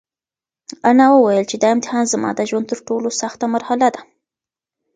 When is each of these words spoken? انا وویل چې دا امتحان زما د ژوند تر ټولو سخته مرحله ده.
انا 0.89 1.05
وویل 1.11 1.43
چې 1.51 1.55
دا 1.63 1.69
امتحان 1.75 2.05
زما 2.13 2.29
د 2.35 2.39
ژوند 2.49 2.65
تر 2.71 2.79
ټولو 2.87 3.07
سخته 3.21 3.45
مرحله 3.55 3.87
ده. 3.95 4.01